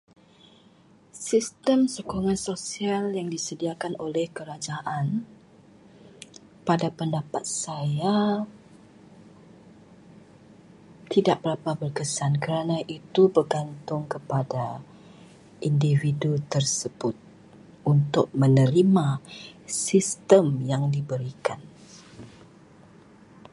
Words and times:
Sistem 1.29 1.79
sekolah 1.95 2.33
sosial 2.47 3.05
yang 3.17 3.27
disediakan 3.35 3.93
oleh 4.05 4.25
kerajaan, 4.37 5.07
pada 6.67 6.89
pendapat 6.99 7.43
saya 7.65 8.17
tidak 11.13 11.37
berapa 11.45 11.71
berkesan 11.81 12.33
kerana 12.43 12.77
itu 12.97 13.23
bergantung 13.35 14.03
kepada 14.13 14.65
individu 15.69 16.31
tersebut 16.53 17.13
untuk 17.93 18.25
menerima 18.41 19.07
sistem 19.83 20.45
yang 20.71 20.83
diberikan. 20.95 21.61